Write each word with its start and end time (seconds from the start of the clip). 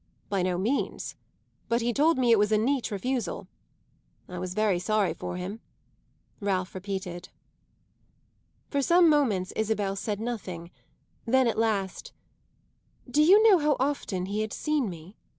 "By 0.29 0.41
no 0.41 0.57
means. 0.57 1.15
But 1.69 1.81
he 1.81 1.93
told 1.93 2.17
me 2.17 2.31
it 2.31 2.39
was 2.39 2.51
a 2.51 2.57
neat 2.57 2.89
refusal. 2.89 3.47
I 4.27 4.39
was 4.39 4.55
very 4.55 4.79
sorry 4.79 5.13
for 5.13 5.37
him," 5.37 5.59
Ralph 6.39 6.73
repeated. 6.73 7.29
For 8.71 8.81
some 8.81 9.07
moments 9.11 9.51
Isabel 9.55 9.95
said 9.95 10.19
nothing; 10.19 10.71
then 11.27 11.45
at 11.47 11.55
last, 11.55 12.13
"Do 13.07 13.21
you 13.21 13.43
know 13.47 13.59
how 13.59 13.75
often 13.79 14.25
he 14.25 14.41
had 14.41 14.53
seen 14.53 14.89
me?" 14.89 15.17